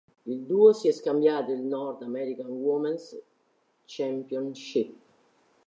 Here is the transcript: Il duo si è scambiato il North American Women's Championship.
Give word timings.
Il 0.25 0.39
duo 0.47 0.73
si 0.73 0.87
è 0.87 0.91
scambiato 0.93 1.51
il 1.51 1.59
North 1.61 2.01
American 2.01 2.47
Women's 2.47 3.15
Championship. 3.85 4.95